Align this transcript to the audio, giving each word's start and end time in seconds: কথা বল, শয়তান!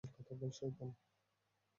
কথা 0.15 0.33
বল, 0.35 0.49
শয়তান! 0.51 0.89